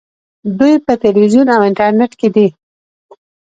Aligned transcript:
دوی 0.59 0.73
په 0.85 0.93
تلویزیون 1.03 1.47
او 1.55 1.61
انټرنیټ 1.69 2.11
کې 2.19 2.29
دي. 2.35 2.47